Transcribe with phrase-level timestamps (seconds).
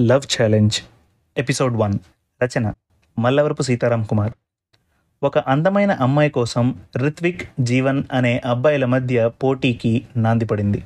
[0.00, 0.80] Love challenge
[1.38, 1.98] episode one
[2.42, 2.72] Rachana
[3.18, 4.32] Mallavarapu Sitaram Kumar.
[5.22, 10.84] ఒక అందమైన అమ్మాయి కోసం రిత్విక్ జీవన్ అనే అబ్బాయిల మధ్య పోటీకి నాంది పడింది.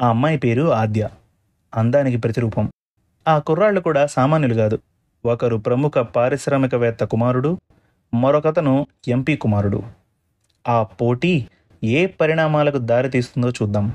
[0.00, 1.08] ఆ అమ్మాయి పేరు ఆద్య
[1.74, 2.72] అందానికి ప్రతిరూపం.
[3.28, 4.78] ఆ కుర్రాళ్ళు కూడా సామాన్యులు కాదు.
[5.24, 7.60] ఒకరు ప్రముఖ పారిశ్రామికవేత్త కుమారుడు
[8.14, 9.82] మరొకతను ఎంపీ కుమారుడు.
[10.68, 11.46] ఆ పోటీ
[11.84, 13.92] ఏ పరిణామాలకు దారితీస్తుందో చూద్దాం.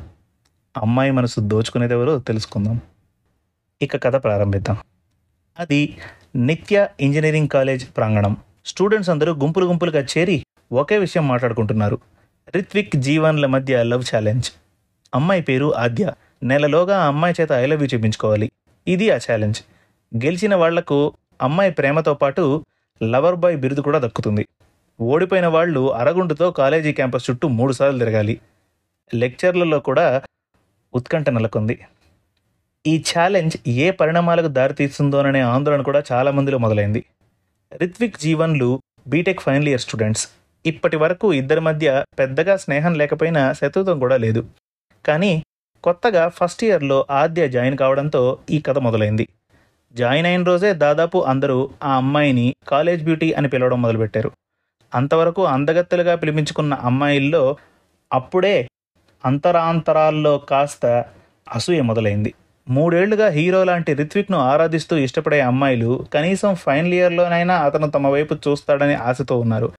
[0.77, 2.81] అమ్మాయి మనసు దోచుకునేదెవరో తెలుసుకుందాం.
[3.81, 4.77] ఇక కథ ప్రారంభిద్దాం.
[5.59, 5.97] అది
[6.35, 8.37] నిత్య ఇంజనీరింగ్ కాలేజ్ ప్రాంగణం.
[8.65, 11.99] స్టూడెంట్స్ అందరూ గుంపులు గుంపులుగా చేరి ఒకే విషయం మాట్లాడుకుంటున్నారు.
[12.55, 14.51] రిత్విక్ జీవన్ల మధ్య లవ్ ఛాలెంజ్.
[15.15, 16.13] అమ్మాయి పేరు ఆద్య.
[16.43, 18.51] నెలలోగా అమ్మాయి చేత ఐ లవ్ యూ చూపించుకోవాలి.
[18.87, 19.61] ఇది ఆ ఛాలెంజ్.
[20.17, 22.65] గెలిచిన వాళ్ళకు అమ్మాయి ప్రేమతో పాటు
[23.03, 24.47] లవర్ బాయ్ బిరుదు కూడా దక్కుతుంది.
[25.01, 28.39] ఓడిపోయిన వాళ్ళు అరగుండుతో కాలేజీ క్యాంపస్ చుట్టూ మూడుసార్లు తిరగాలి.
[29.13, 30.21] లెక్చర్లలో కూడా
[30.93, 31.79] ఉత్కంఠ నెలకొంది.
[32.87, 37.05] ఈ ఛాలెంజ్ ఏ పరిణామాలకు దారితీస్తుందోననే ఆందోళన కూడా చాలా మందిలో మొదలైంది.
[37.77, 40.27] రిత్విక్ జీవన్లు బీటెక్ ఫైనల్ ఇయర్ స్టూడెంట్స్
[40.65, 44.41] ఇప్పటి వరకు ఇద్దరి మధ్య పెద్దగా స్నేహం లేకపోయినా శత్రుత్వం కూడా లేదు.
[45.05, 45.43] కానీ
[45.83, 49.27] కొత్తగా ఫస్ట్ ఇయర్లో ఆద్య జాయిన్ కావడంతో ఈ కథ మొదలైంది.
[49.95, 54.31] జాయిన్ అయిన రోజే దాదాపు అందరూ ఆ అమ్మాయిని కాలేజ్ బ్యూటీ అని పిలవడం మొదలుపెట్టారు.
[54.95, 57.57] అంతవరకు అందగత్తెలుగా పిలిపించుకున్న అమ్మాయిల్లో
[58.13, 58.67] అప్పుడే
[59.25, 60.85] అంతరాంతరాల్లో కాస్త
[61.47, 62.33] అసూయ మొదలైంది.
[62.69, 69.39] మూడేళ్ళుగా హీరో లాంటి రిత్విక్ను ఆరాధిస్తూ ఇష్టపడే అమ్మాయిలు కనీసం ఫైనల్ ఇయర్లోనైనా అతను తమ వైపు చూస్తాడని ఆశతో
[69.39, 69.69] ఉన్నారు.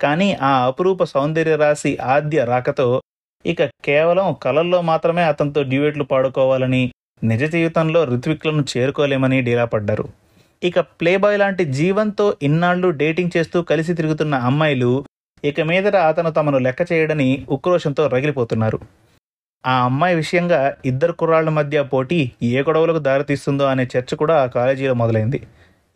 [0.00, 3.02] కానీ ఆ అపురూప సౌందర్య రాశి ఆద్య రాకతో
[3.46, 6.92] ఇక కేవలం కలల్లో మాత్రమే అతనితో డ్యూయెట్లు పాడుకోవాలని
[7.24, 10.08] నిజ జీవితంలో రిత్విక్లను చేరుకోలేమని డీలా పడ్డారు.
[10.64, 15.04] ఇక ప్లేబాయ్ లాంటి జీవంతో ఇన్నాళ్ళు డేటింగ్ చేస్తూ కలిసి తిరుగుతున్న అమ్మాయిలు
[15.44, 18.80] ఇక మీదట అతను తమను లెక్క చేయడని ఉక్రోషంతో రగిలిపోతున్నారు.
[19.66, 24.94] ఆ అమ్మాయి విషయంగా ఇద్దరు కుర్రాళ్ళ మధ్య పోటీ ఏ గొడవలకు దారితీస్తుందో అనే చర్చ కూడా ఆ కాలేజీలో
[24.94, 25.46] మొదలైంది.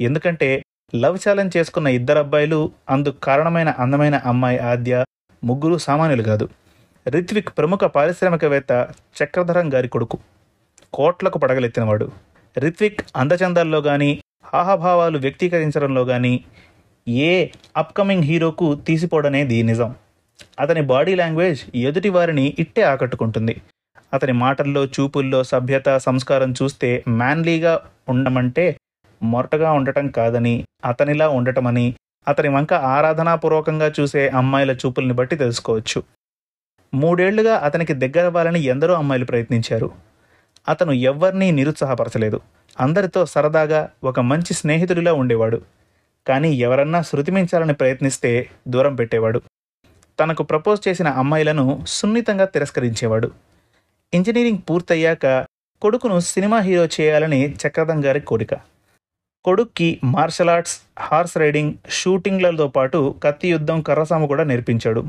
[0.00, 0.62] ఎందుకంటే
[0.95, 5.05] లవ్ ఛాలెంజ్ చేసుకున్న ఇద్దరు అబ్బాయిలు అందుకు కారణమైన అందమైన అమ్మాయి ఆద్య
[5.44, 6.49] ముగ్గురు సామాన్యులు కాదు.
[7.09, 8.88] రిత్విక్ ప్రముఖ పారిశ్రామికవేత్త
[9.22, 10.19] చక్రధరం గారి కొడుకు.
[10.93, 12.12] కోట్లకు పడగలెత్తినవాడు.
[12.59, 14.10] రిత్విక్ అందచందాల్లో కానీ
[14.44, 16.44] హాహాభావాలు వ్యక్తీకరించడంలో కానీ
[17.09, 19.94] ఏ అప్కమింగ్ హీరోకు తీసిపోవడనేది నిజం.
[20.61, 23.61] అతని బాడీ లాంగ్వేజ్ ఎదుటి వారిని ఇట్టే ఆకట్టుకుంటుంది.
[24.15, 28.77] అతని మాటల్లో చూపుల్లో సభ్యత సంస్కారం చూస్తే మ్యాన్లీగా ఉండమంటే
[29.23, 31.95] మొరటగా ఉండటం కాదని అతనిలా ఉండటమని
[32.29, 36.03] అతని వంక ఆరాధనాపూర్వకంగా చూసే అమ్మాయిల చూపుల్ని బట్టి తెలుసుకోవచ్చు.
[36.95, 39.91] మూడేళ్ళుగా అతనికి దగ్గరవ్వాలని ఎందరో అమ్మాయిలు ప్రయత్నించారు.
[40.69, 42.41] అతను ఎవ్వరినీ నిరుత్సాహపరచలేదు.
[42.81, 45.63] అందరితో సరదాగా ఒక మంచి స్నేహితుడిలా ఉండేవాడు.
[46.29, 49.43] కానీ ఎవరన్నా శృతిమించాలని ప్రయత్నిస్తే దూరం పెట్టేవాడు.
[50.21, 53.31] తనకు ప్రపోజ్ చేసిన అమ్మాయిలను సున్నితంగా తిరస్కరించేవాడు.
[54.15, 55.47] ఇంజనీరింగ్ పూర్తయ్యాక
[55.82, 58.55] కొడుకును సినిమా హీరో చేయాలని చక్రధం గారి కోరిక.
[59.44, 65.05] కొడుక్కి మార్షల్ ఆర్ట్స్ హార్స్ రైడింగ్ షూటింగ్లతో పాటు కత్తి యుద్ధం కర్రసాము కూడా నేర్పించాడు.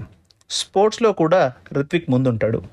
[0.50, 2.64] స్పోర్ట్స్లో కూడా రిత్విక్ ముందుంటాడు.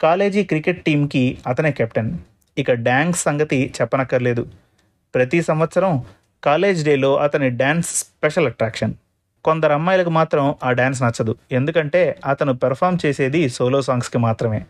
[0.00, 2.18] కాలేజీ క్రికెట్ టీంకి అతనే కెప్టెన్.
[2.58, 4.46] ఇక డ్యాన్స్ సంగతి చెప్పనక్కర్లేదు.
[5.14, 6.04] ప్రతి సంవత్సరం
[6.44, 8.94] కాలేజ్ డేలో అతని డ్యాన్స్ స్పెషల్ అట్రాక్షన్.
[9.44, 11.36] కొందరు అమ్మాయిలకు మాత్రం ఆ డ్యాన్స్ నచ్చదు.
[11.52, 14.64] ఎందుకంటే అతను పెర్ఫామ్ చేసేది సోలో సాంగ్స్కి మాత్రమే.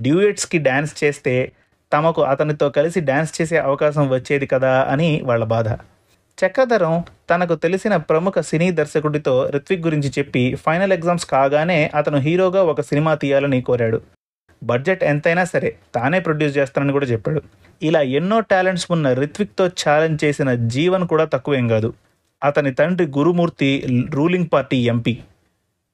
[0.00, 1.52] డ్యూయెట్స్కి డ్యాన్స్ చేస్తే
[1.92, 5.68] తమకు అతనితో కలిసి డ్యాన్స్ చేసే అవకాశం వచ్చేది కదా అని వాళ్ళ బాధ.
[6.38, 12.80] చక్రధరం తనకు తెలిసిన ప్రముఖ సినీ దర్శకుడితో రిత్విక్ గురించి చెప్పి ఫైనల్ ఎగ్జామ్స్ కాగానే అతను హీరోగా ఒక
[12.80, 14.00] సినిమా తీయాలని కోరాడు.
[14.62, 17.42] బడ్జెట్ ఎంతైనా సరే తానే ప్రొడ్యూస్ చేస్తానని కూడా చెప్పాడు.
[17.82, 21.94] ఇలా ఎన్నో టాలెంట్స్ ఉన్న రిత్విక్తో ఛాలెంజ్ చేసిన జీవన్ కూడా తక్కువేం కాదు.
[22.44, 25.18] అతని తండ్రి గురుమూర్తి రూలింగ్ పార్టీ ఎంపీ.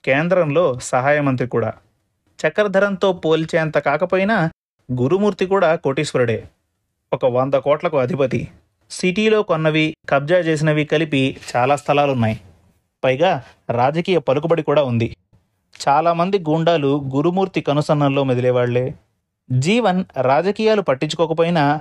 [0.04, 1.72] కేంద్రంలో సహాయ మంత్రి కూడా.
[2.46, 4.50] చక్రధరంతో పోల్చేంత కాకపోయినా
[4.92, 6.48] గురుమూర్తి కూడా కోటీశ్వరుడే.
[7.12, 8.48] ఒక వంద కోట్లకు అధిపతి.
[8.90, 12.40] సిటీలో కొన్నవి కబ్జా చేసినవి కలిపి చాలా స్థలాలున్నాయి.
[13.04, 15.16] పైగా రాజకీయ పలుకుబడి కూడా ఉంది.
[15.88, 18.94] చాలామంది గూండాలు గురుమూర్తి కనుసన్నల్లో మెదిలేవాళ్ళే.
[19.52, 21.80] జీవన్ రాజకీయాలు పట్టించుకోకపోయినా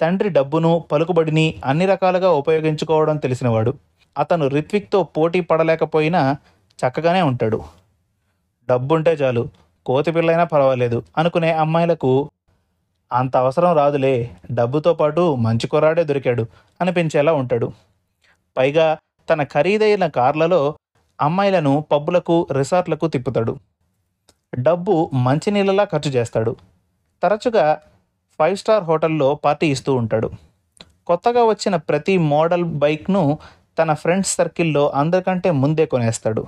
[0.00, 3.74] తండ్రి డబ్బును పలుకుబడిని అన్ని రకాలుగా ఉపయోగించుకోవడం తెలిసినవాడు.
[4.18, 6.36] అతను రిత్విక్తో పోటీ పడలేకపోయినా
[6.78, 7.64] చక్కగానే ఉంటాడు.
[8.68, 9.48] డబ్బుంటే చాలు
[9.86, 12.30] కోతి పిల్లైనా పర్వాలేదు అనుకునే అమ్మాయిలకు
[13.12, 16.46] అంత అవసరం రాదులే డబ్బుతో పాటు మంచి కుర్రాడే దొరికాడు
[16.80, 17.72] అనిపించేలా ఉంటాడు.
[18.56, 18.98] పైగా
[19.30, 20.74] తన ఖరీదైన కార్లలో
[21.20, 23.58] అమ్మాయిలను పబ్బులకు రిసార్ట్లకు తిప్పుతాడు.
[24.54, 26.56] డబ్బు మంచినీళ్ళలా ఖర్చు చేస్తాడు.
[27.22, 27.80] తరచుగా
[28.38, 30.30] ఫైవ్ స్టార్ హోటల్లో పార్టీ ఇస్తూ ఉంటాడు.
[31.06, 33.38] కొత్తగా వచ్చిన ప్రతి మోడల్ బైక్ను
[33.80, 36.46] తన ఫ్రెండ్స్ సర్కిల్లో అందరికంటే ముందే కొనేస్తాడు.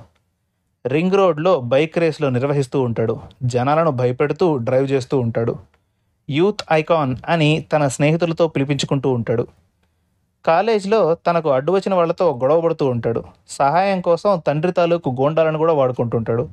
[0.87, 3.21] రింగ్ రోడ్లో బైక్ రేస్లో నిర్వహిస్తూ ఉంటాడు.
[3.43, 5.57] జనాలను భయపెడుతూ డ్రైవ్ చేస్తూ ఉంటాడు.
[6.31, 9.47] యూత్ ఐకాన్ అని తన స్నేహితులతో పిలిపించుకుంటూ ఉంటాడు.
[10.47, 13.25] కాలేజ్లో తనకు అడ్డు వచ్చిన వాళ్ళతో గొడవపడుతూ ఉంటాడు.
[13.49, 16.49] సహాయం కోసం తండ్రి తాలూకు గోండాలను కూడా వాడుకుంటుంటాడు.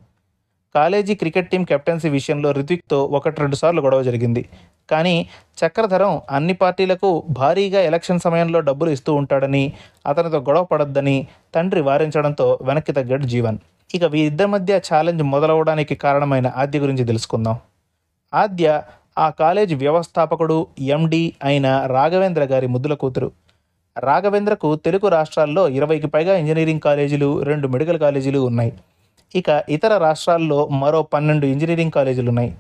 [0.76, 4.44] కాలేజీ క్రికెట్ టీం కెప్టెన్సీ విషయంలో రితిక్తో ఒకటి రెండు సార్లు గొడవ జరిగింది.
[4.92, 5.16] కానీ
[5.62, 9.74] చక్రధరం అన్ని పార్టీలకు భారీగా ఎలక్షన్ సమయంలో డబ్బులు ఇస్తూ ఉంటాడని
[10.08, 13.58] అతనితో గొడవ పడొద్దని తండ్రి వారించడంతో వెనక్కి తగ్గాడు జీవన్.
[13.96, 17.56] ఇక వీరిద్దరి మధ్య ఛాలెంజ్ మొదలవడానికి కారణమైన ఆద్య గురించి తెలుసుకుందాం.
[18.34, 18.82] ఆద్య
[19.18, 23.32] ఆ కాలేజ్ వ్యవస్థాపకుడు ఎండి అయిన రాఘవేంద్ర గారి ముద్దుల కూతురు.
[23.98, 28.74] రాఘవేంద్రకు తెలుగు రాష్ట్రాల్లో ఇరవైకి పైగా ఇంజనీరింగ్ కాలేజీలు రెండు మెడికల్ కాలేజీలు ఉన్నాయి.
[29.36, 32.52] ఇక ఇతర రాష్ట్రాల్లో మరో పన్నెండు ఇంజనీరింగ్ కాలేజీలు ఉన్నాయి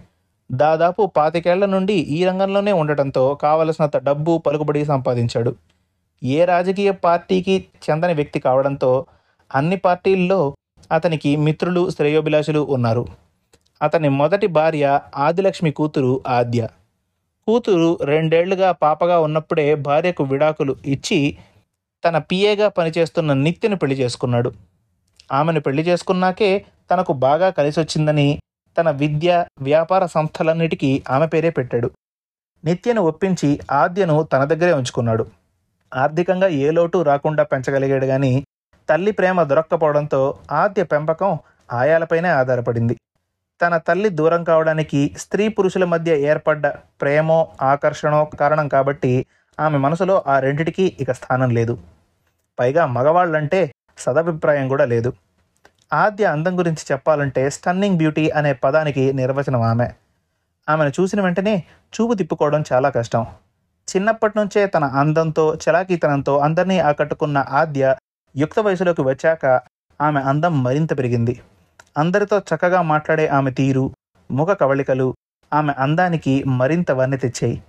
[0.52, 5.56] దాదాపు పాతికేళ్ళ నుండి ఈ రంగంలోనే ఉండటంతో కావలసినంత డబ్బు పలుకుబడి సంపాదించాడు.
[6.24, 9.06] ఏ రాజకీయ పార్టీకి చెందని వ్యక్తి కావడంతో
[9.56, 10.40] అన్ని పార్టీల్లో
[10.92, 13.06] అతనికి మిత్రులు శ్రేయోభిలాషులు ఉన్నారు.
[13.82, 16.62] అతని మొదటి భార్య ఆదిలక్ష్మి కూతురు ఆద్య.
[17.48, 21.38] కూతురు రెండేళ్ళుగా పాపగా ఉన్నప్పుడే భార్యకు విడాకులు ఇచ్చి
[22.04, 24.52] తన పిఏగా పనిచేస్తున్న నిత్యను పెళ్ళి చేసుకున్నాడు.
[25.32, 28.40] ఆమెను పెళ్ళి చేసుకున్నాకే తనకు బాగా కలిసొచ్చిందని
[28.78, 31.92] తన విద్య వ్యాపార సంస్థలన్నిటికీ ఆమె పేరే పెట్టాడు.
[32.66, 35.26] నిత్యను ఒప్పించి ఆద్యను తన దగ్గరే ఉంచుకున్నాడు.
[35.94, 38.46] ఆర్థికంగా ఏ లోటు రాకుండా పెంచగలిగాడు కానీ
[38.90, 41.40] తల్లి ప్రేమ దొరక్కపోవడంతో ఆద్య పెంపకం
[41.72, 42.96] ఆయాలపైనే ఆధారపడింది.
[43.62, 49.26] తన తల్లి దూరం కావడానికి స్త్రీ పురుషుల మధ్య ఏర్పడ్డ ప్రేమో ఆకర్షణో కారణం కాబట్టి
[49.60, 51.78] ఆమె మనసులో ఆ రెండిటికీ ఇక స్థానం లేదు.
[52.60, 55.14] పైగా మగవాళ్ళంటే సదభిప్రాయం కూడా లేదు.
[55.94, 59.90] ఆద్య అందం గురించి చెప్పాలంటే స్టన్నింగ్ బ్యూటీ అనే పదానికి నిర్వచనం ఆమె.
[60.70, 61.64] ఆమెను చూసిన వెంటనే
[61.94, 63.26] చూపు తిప్పుకోవడం చాలా కష్టం.
[63.96, 67.96] చిన్నప్పటి నుంచే తన అందంతో చలాకీతనంతో అందరినీ ఆకట్టుకున్న ఆద్య
[68.36, 69.46] యుక్త వయసులోకి వచ్చాక
[70.02, 71.42] ఆమె అందం మరింత పెరిగింది.
[71.98, 73.92] అందరితో చక్కగా మాట్లాడే ఆమె తీరు
[74.32, 75.16] ముఖ కవళికలు
[75.54, 77.64] ఆమె అందానికి మరింత వర్ణి తెచ్చాయి.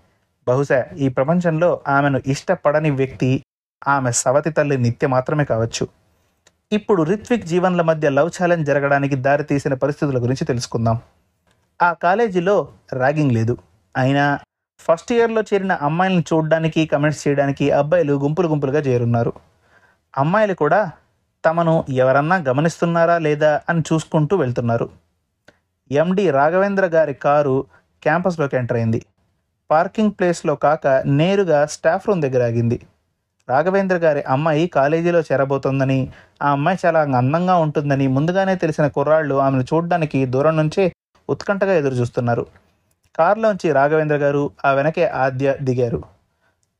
[0.48, 3.44] బహుశా ఈ ప్రపంచంలో ఆమెను ఇష్టపడని వ్యక్తి
[3.88, 5.99] ఆమె సవతి తల్లి నిత్య మాత్రమే కావచ్చు.
[6.72, 10.98] ఇప్పుడు రిత్విక్ జీవన్ల మధ్య లవ్ ఛాలెంజ్ జరగడానికి దారితీసిన పరిస్థితుల గురించి తెలుసుకుందాం.
[11.82, 13.58] ఆ కాలేజీలో ర్యాగింగ్ లేదు.
[13.96, 14.38] అయినా
[14.80, 19.32] ఫస్ట్ ఇయర్లో చేరిన అమ్మాయిలను చూడడానికి కమెంట్స్ చేయడానికి అబ్బాయిలు గుంపులు గుంపులుగా చేరున్నారు.
[20.18, 20.90] అమ్మాయిలు కూడా
[21.44, 24.90] తమను ఎవరన్నా గమనిస్తున్నారా లేదా అని చూసుకుంటూ వెళ్తున్నారు.
[25.90, 27.64] ఎండి రాఘవేంద్ర గారి కారు
[28.02, 29.06] క్యాంపస్లోకి ఎంటర్ అయింది.
[29.70, 32.80] పార్కింగ్ ప్లేస్లో కాక నేరుగా స్టాఫ్ రూమ్ దగ్గర ఆగింది.
[33.50, 36.00] రాఘవేంద్ర గారి అమ్మాయి కాలేజీలో చేరబోతోందని
[36.42, 40.84] ఆ అమ్మాయి చాలా అందంగా ఉంటుందని ముందుగానే తెలిసిన కుర్రాళ్ళు ఆమెను చూడడానికి దూరం నుంచే
[41.28, 42.44] ఉత్కంఠగా ఎదురు చూస్తున్నారు
[43.18, 46.00] కారులోంచి రాఘవేంద్ర గారు ఆ వెనకే ఆద్య దిగారు.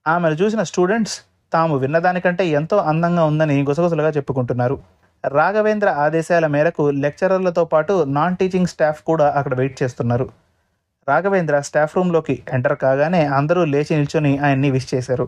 [0.07, 1.17] ఆమెను చూసిన స్టూడెంట్స్
[1.53, 4.77] తాము విన్నదానికంటే ఎంతో అందంగా ఉందని గుసగుసలుగా చెప్పుకుంటున్నారు.
[5.25, 10.27] రాఘవేంద్ర ఆదేశాల మేరకు లెక్చరర్లతో పాటు నాన్ టీచింగ్ స్టాఫ్ కూడా అక్కడ వెయిట్ చేస్తున్నారు.
[11.09, 15.27] రాఘవేంద్ర స్టాఫ్ రూమ్లోకి ఎంటర్ కాగానే అందరూ లేచి నిల్చొని ఆయన్ని విష్ చేశారు.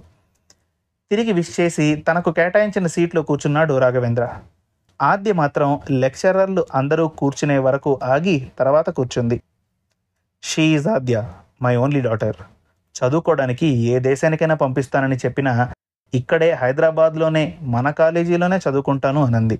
[1.12, 4.29] తిరిగి విష్ చేసి తనకు కేటాయించిన సీట్లో కూర్చున్నాడు రాఘవేంద్ర.
[5.03, 9.43] ఆద్య మాత్రం లెక్చరర్లు అందరూ కూర్చునే వరకు ఆగి తర్వాత కూర్చుంది.
[10.43, 11.32] She is Adya
[11.62, 12.37] my only daughter.
[12.97, 15.73] చదువుకోవడానికి ఏ దేశానికైనా పంపిస్తానని చెప్పినా
[16.14, 19.59] ఇక్కడే హైదరాబాద్లోనే మన కాలేజీలోనే చదువుకుంటాను అనంది.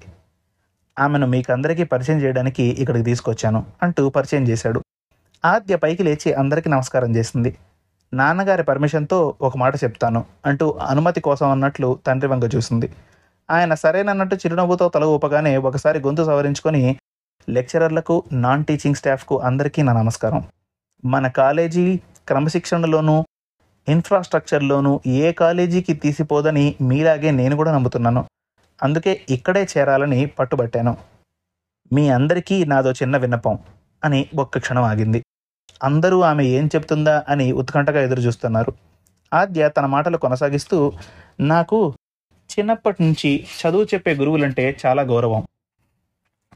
[0.99, 4.83] ఆమెను మీకందరికీ పరిచయం చేయడానికి ఇక్కడికి తీసుకొచ్చాను అంటూ పరిచయం చేశాడు.
[5.45, 7.57] ఆద్య పైకి లేచి అందరికీ నమస్కారం చేసింది.
[8.15, 12.93] నాన్నగారి పర్మిషన్తో ఒక మాట చెప్తాను అంటూ అనుమతి కోసం అన్నట్లు తండ్రి వంక చూసింది.
[13.51, 16.97] ఆయన సరేనన్నట్టు చిరునవ్వుతో తల ఊపగానే ఒకసారి గొంతు సవరించుకొని
[17.49, 20.43] లెక్చరర్లకు నాన్ టీచింగ్ స్టాఫ్కు అందరికీ నా నమస్కారం.
[21.05, 21.97] మన కాలేజీ
[22.29, 23.25] క్రమశిక్షణలోనూ
[23.89, 28.25] ఇన్ఫ్రాస్ట్రక్చర్లోనూ ఏ కాలేజీకి తీసిపోదని మీలాగే నేను కూడా నమ్ముతున్నాను.
[28.83, 30.97] అందుకే ఇక్కడే చేరాలని పట్టుబట్టాను.
[31.93, 33.59] మీ అందరికీ నాదో చిన్న విన్నపం
[34.05, 35.22] అని ఒక్క క్షణం ఆగింది.
[35.83, 38.73] అందరూ ఆమె ఏం చెప్తుందా అని ఉత్కంఠగా ఎదురు చూస్తున్నారు
[39.35, 40.93] ఆద్య తన మాటలు కొనసాగిస్తూ
[41.41, 41.95] నాకు
[42.53, 45.47] చిన్నప్పటి నుంచి చదువు చెప్పే గురువులంటే చాలా గౌరవం.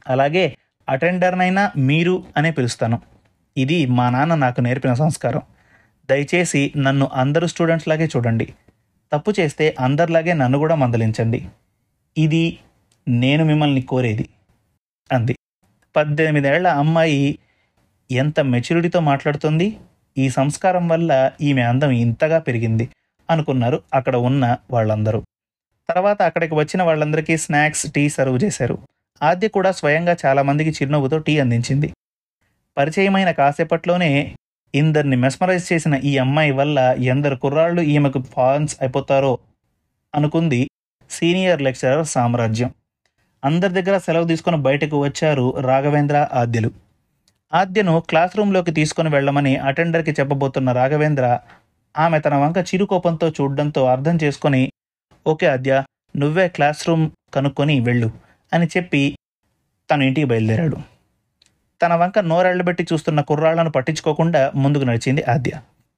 [0.07, 0.57] అలాగే
[0.89, 3.01] అటెండర్నైనా మీరు అనే పిలుస్తాను.
[3.57, 5.41] ఇది మా నాన్న నాకు నేర్పిన సంస్కారం.
[6.09, 8.53] దయచేసి నన్ను అందరు స్టూడెంట్స్ లాగే చూడండి.
[9.13, 11.47] తప్పు చేస్తే అందరిలాగే నన్ను కూడా మందలించండి.
[12.17, 12.59] ఇది
[13.07, 14.29] నేను మిమ్మల్ని కోరేది
[15.11, 15.35] అంది.
[15.95, 17.39] పద్దెనిమిదేళ్ళ అమ్మాయి
[18.11, 19.77] ఎంత మెచ్యూరిటీతో మాట్లాడుతుంది?
[20.17, 22.89] ఈ సంస్కారం వల్ల ఈమె అందం ఇంతగా పెరిగింది
[23.29, 25.23] అనుకున్నారు అక్కడ ఉన్న వాళ్ళందరూ.
[25.89, 28.77] తర్వాత అక్కడికి వచ్చిన వాళ్ళందరికీ స్నాక్స్ టీ సర్వ్ చేశారు.
[29.23, 31.93] ఆద్య కూడా స్వయంగా చాలామందికి చిరునవ్వుతో టీ అందించింది.
[32.77, 34.35] పరిచయమైన కాసేపట్లోనే
[34.75, 39.37] ఇందరిని మెస్మరైజ్ చేసిన ఈ అమ్మాయి వల్ల ఎందరు కుర్రాళ్ళు ఈమెకు ఫాన్స్ అయిపోతారో
[40.15, 40.69] అనుకుంది
[41.09, 42.73] సీనియర్ లెక్చరర్ సామ్రాజ్యం.
[43.45, 46.86] అందరి దగ్గర సెలవు తీసుకుని బయటకు వచ్చారు రాఘవేంద్ర ఆద్యలు.
[47.53, 51.25] ఆద్యను క్లాస్ రూమ్లోకి తీసుకుని వెళ్ళమని అటెండర్కి చెప్పబోతున్న రాఘవేంద్ర
[51.95, 54.61] ఆమె తన వంక చిరుకోపంతో చూడడంతో అర్థం చేసుకొని
[55.25, 55.83] ఓకే ఆద్య
[56.15, 58.09] నువ్వే క్లాస్ రూమ్ కనుక్కొని వెళ్ళు
[58.51, 59.01] అని చెప్పి
[59.89, 60.77] తను ఇంటికి బయలుదేరాడు.
[61.81, 65.53] తన వంక నోరెళ్ళబెట్టి చూస్తున్న కుర్రాళ్ళను పట్టించుకోకుండా ముందుకు నడిచింది ఆద్య.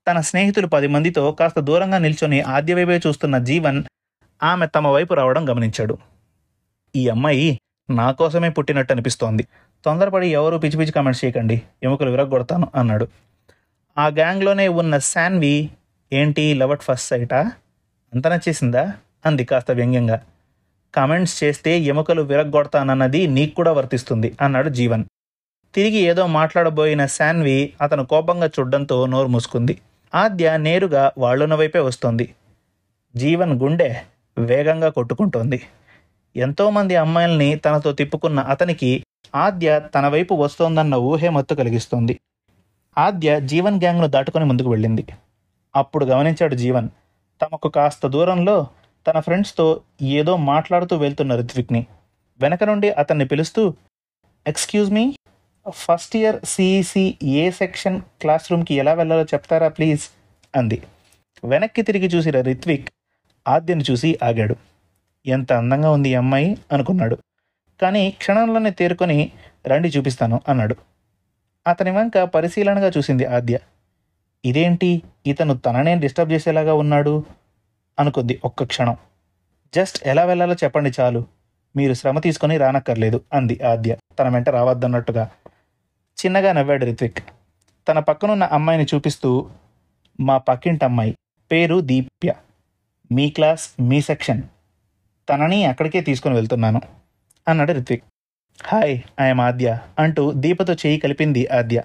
[0.08, 3.80] తన స్నేహితులు పది మందితో కాస్త దూరంగా నిల్చొని ఆద్య వైపే చూస్తున్న జీవన్
[4.42, 5.96] ఆమె తమ వైపు రావడం గమనించాడు.
[6.96, 7.48] ఈ అమ్మాయి
[7.90, 9.44] నా కోసమే పుట్టినట్టు అనిపిస్తోంది.
[9.86, 11.62] తొందరపడి ఎవరు పిచ్చి పిచ్చి కామెంట్స్ చేయకండి.
[11.84, 13.08] ఎముకలు విరగొడతాను అన్నాడు.
[13.98, 15.70] ఆ గ్యాంగ్లోనే ఉన్న శాన్వి
[16.14, 17.52] ఏంటి లవ్ అట్ ఫస్ట్ సైటా
[18.14, 18.94] అంత నచ్చేసిందా?
[19.26, 20.22] అంది కాస్త వ్యంగ్యంగా.
[20.96, 25.04] కామెంట్స్ చేస్తే ఎముకలు విరగ్గొడతానన్నది నీకు కూడా వర్తిస్తుంది అన్నాడు జీవన్.
[25.76, 29.82] తిరిగి ఏదో మాట్లాడబోయిన శాన్వి అతను కోపంగా చూడ్డంతో నోరు మూసుకుంది.
[30.16, 32.36] ఆద్య నేరుగా వాళ్ళున్న వైపే వస్తోంది.
[33.16, 33.96] జీవన్ గుండె
[34.38, 35.62] వేగంగా కొట్టుకుంటోంది.
[36.36, 39.04] ఎంతోమంది అమ్మాయిల్ని తనతో తిప్పుకున్న అతనికి
[39.36, 42.20] ఆద్య తన వైపు వస్తోందన్న ఊహే మత్తు కలిగిస్తోంది.
[42.98, 45.06] ఆద్య జీవన్ గ్యాంగ్ను దాటుకొని ముందుకు వెళ్ళింది.
[45.76, 46.90] అప్పుడు గమనించాడు జీవన్
[47.42, 48.68] తమకు కాస్త దూరంలో
[49.08, 51.88] తన ఫ్రెండ్స్తో ఏదో మాట్లాడుతూ వెళ్తున్న రిత్విక్ని.
[52.40, 53.74] వెనక నుండి అతన్ని పిలుస్తూ
[54.48, 55.16] excuse me
[55.70, 60.02] first year CEC A section class రూమ్కి ఎలా వెళ్ళాలో చెప్తారా ప్లీజ్?
[60.56, 60.84] అంది.
[61.44, 62.90] వెనక్కి తిరిగి చూసిన రిత్విక్
[63.48, 64.56] ఆద్యను చూసి ఆగాడు.
[65.26, 67.18] ఎంత అందంగా ఉంది ఈ అమ్మాయి అనుకున్నాడు.
[67.82, 69.32] కానీ క్షణంలోనే తేరుకొని
[69.68, 70.76] రండి చూపిస్తాను అన్నాడు.
[71.68, 73.60] అతని వంక పరిశీలనగా చూసింది ఆద్య.
[74.46, 75.02] ఇదేంటి?
[75.28, 77.24] ఇతను తననే డిస్టర్బ్ చేసేలాగా ఉన్నాడు?
[78.00, 78.98] అనుకుంది ఒక్క క్షణం.
[79.74, 81.26] జస్ట్ ఎలా వెళ్ళాలో చెప్పండి చాలు.
[81.76, 83.98] మీరు శ్రమ తీసుకొని రానక్కర్లేదు అంది ఆద్య.
[84.20, 85.30] తన వెంట రావద్దన్నట్టుగా.
[86.18, 87.20] చిన్నగా నవ్వాడు రిత్విక్.
[87.88, 89.50] తన పక్కనున్న అమ్మాయిని చూపిస్తూ
[90.20, 91.16] మా పక్కింటి అమ్మాయి
[91.52, 92.34] పేరు దీప్య.
[93.12, 94.44] మీ క్లాస్ మీ సెక్షన్.
[95.30, 96.82] తనని అక్కడికే తీసుకొని వెళ్తున్నాను.
[97.50, 98.04] అన్నాడు రిత్విక్.
[98.70, 99.68] హాయ్ ఐఎమ్ ఆద్య
[100.00, 101.80] అంటూ దీపతో చేయి కలిపింది ఆద్య.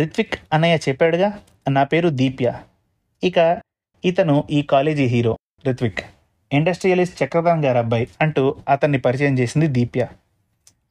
[0.00, 1.28] రిత్విక్ అన్నయ్య చెప్పాడుగా
[1.68, 2.54] నా పేరు దీప్య.
[3.22, 3.38] ఇక
[4.04, 6.02] ఇతను ఈ college hero Ritvik.
[6.52, 10.08] Industrialist Chakradhan గారు అబ్బాయి అంటూ అతన్ని పరిచయం చేసింది దీప్య.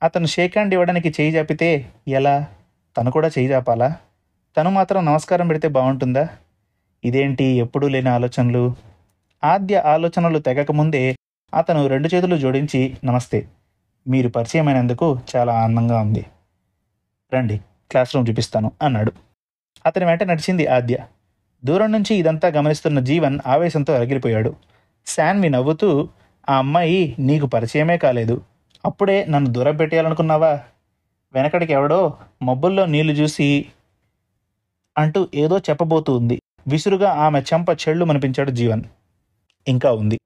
[0.03, 2.47] అతను షేక్ హ్యాండ్ ఇవ్వడానికి చేయి చాపితే ఎలా?
[2.97, 3.97] తను కూడా చేయి చాపాలా
[4.57, 6.29] తను మాత్రం నమస్కారం పెడితే బాగుంటుందా?
[7.03, 8.75] ఇదేంటి ఎప్పుడూ లేని ఆలోచనలు?
[9.43, 11.15] ఆద్య ఆలోచనలు తెగకముందే
[11.53, 13.39] అతను రెండు చేతులు జోడించి నమస్తే.
[14.07, 16.25] మీరు పరిచయమైనందుకు చాలా ఆనందంగా ఉంది.
[17.33, 17.57] రండి
[17.91, 19.11] క్లాస్ రూమ్ చూపిస్తాను అన్నాడు.
[19.85, 20.97] అతని వెంట నడిచింది ఆద్య.
[21.65, 24.55] దూరం నుంచి ఇదంతా గమనిస్తున్న జీవన్ ఆవేశంతో అరగిలిపోయాడు
[25.07, 26.09] శాన్వి నవ్వుతూ
[26.49, 28.41] ఆ అమ్మాయి నీకు పరిచయమే కాలేదు.
[28.85, 30.59] అప్పుడే నన్ను దూరం పెట్టేయాలనుకున్నావా?
[31.33, 33.65] వెనకడికి ఎవడో మబ్బుల్లో నీళ్ళు చూసి
[34.97, 36.41] అంటూ ఏదో చెప్పబోతూ ఉంది.
[36.67, 38.83] విసురుగా ఆమె చెంప చెళ్ళు మనిపించాడు జీవన్.
[39.67, 40.19] ఇంకా ఉంది.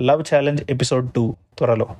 [0.00, 1.96] లవ్ ఛాలెంజ్ ఎపిసోడ్ టూ త్వరలో.